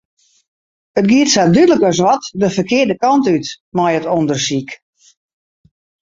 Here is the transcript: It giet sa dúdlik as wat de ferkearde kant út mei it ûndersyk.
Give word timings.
It 0.99 1.05
giet 1.09 1.29
sa 1.33 1.43
dúdlik 1.55 1.83
as 1.89 1.99
wat 2.03 2.23
de 2.39 2.47
ferkearde 2.55 2.95
kant 3.03 3.25
út 3.35 3.47
mei 3.75 3.93
it 3.99 4.09
ûndersyk. 4.17 4.69